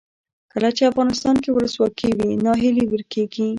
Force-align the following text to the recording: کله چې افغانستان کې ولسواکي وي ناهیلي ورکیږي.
کله 0.51 0.69
چې 0.75 0.89
افغانستان 0.91 1.35
کې 1.43 1.49
ولسواکي 1.51 2.09
وي 2.17 2.31
ناهیلي 2.45 2.85
ورکیږي. 2.87 3.47